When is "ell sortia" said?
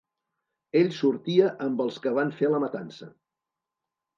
0.79-1.51